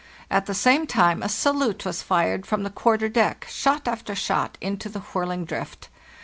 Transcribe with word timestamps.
At 0.31 0.47
the 0.47 0.55
same 0.55 0.87
time 0.87 1.21
a 1.21 1.29
salute 1.29 1.85
was 1.85 2.01
fired 2.01 2.47
from 2.47 2.63
the 2.63 2.71
quarter 2.71 3.07
deck, 3.07 3.45
shot 3.51 3.87
after 3.87 4.15
shot, 4.15 4.57
into 4.59 4.89
the 4.89 5.01
whirling 5.13 5.45
drift. 5.45 5.89